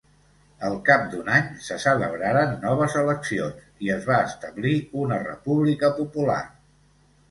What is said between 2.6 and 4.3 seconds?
noves eleccions, i es va